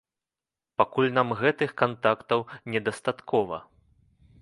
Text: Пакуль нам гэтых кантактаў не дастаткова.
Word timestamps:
Пакуль 0.81 1.11
нам 1.17 1.29
гэтых 1.43 1.75
кантактаў 1.83 2.45
не 2.75 2.85
дастаткова. 2.89 3.65